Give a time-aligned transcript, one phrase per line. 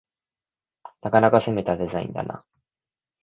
[1.03, 2.43] なかなか攻めたデザインだな